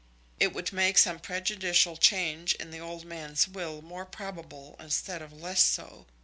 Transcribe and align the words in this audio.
It 0.39 0.51
would 0.53 0.73
make 0.73 0.97
some 0.97 1.19
prejudicial 1.19 1.95
change 1.95 2.55
in 2.55 2.71
the 2.71 2.79
old 2.79 3.05
man's 3.05 3.47
will 3.47 3.83
more 3.83 4.03
probable 4.07 4.75
instead 4.79 5.21
of 5.21 5.31
less 5.31 5.61
so. 5.61 6.07